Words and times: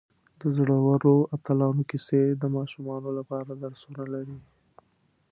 د 0.39 0.41
زړورو 0.57 1.13
اتلانو 1.35 1.83
کیسې 1.89 2.21
د 2.41 2.43
ماشومانو 2.55 3.09
لپاره 3.19 3.51
درسونه 3.63 4.03
لري. 4.13 4.37